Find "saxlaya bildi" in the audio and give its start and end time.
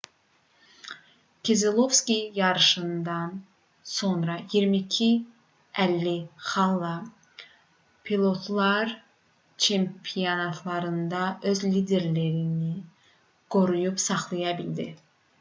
14.07-14.89